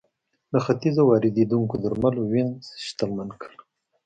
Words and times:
له 0.51 0.59
ختیځه 0.65 1.01
واردېدونکو 1.05 1.75
درملو 1.83 2.21
وینز 2.31 2.65
شتمن 2.85 3.29
کړ. 3.41 3.51